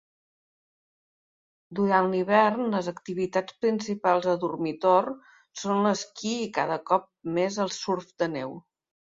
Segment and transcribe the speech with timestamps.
[1.79, 5.11] Durant l"hivern, les activitats principals a Durmitor
[5.65, 7.07] són l"esquí i cada cop
[7.39, 8.59] més el surf de neu.